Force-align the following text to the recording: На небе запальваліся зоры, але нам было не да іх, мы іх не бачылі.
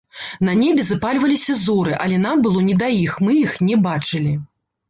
На 0.47 0.53
небе 0.61 0.85
запальваліся 0.87 1.57
зоры, 1.65 1.93
але 2.05 2.17
нам 2.25 2.41
было 2.47 2.65
не 2.71 2.79
да 2.83 2.91
іх, 3.05 3.13
мы 3.29 3.37
іх 3.45 3.63
не 3.69 3.81
бачылі. 3.89 4.35